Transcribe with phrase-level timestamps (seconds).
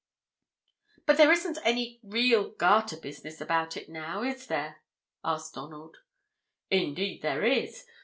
[1.05, 4.77] "But there isn't any real garter business about it now, is there?"
[5.23, 5.97] asked Donald.
[6.71, 7.85] "Indeed there is.